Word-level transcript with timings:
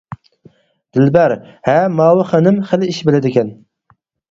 دىلبەر: 0.97 1.35
ھە، 1.69 1.77
ماۋۇ 1.99 2.25
خانىم 2.33 2.59
خېلى 2.73 2.91
ئىش 2.95 3.05
بىلىدىكەن. 3.13 3.55